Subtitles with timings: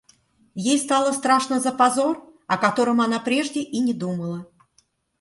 [0.69, 4.47] Ей стало страшно за позор, о котором она прежде и не думала.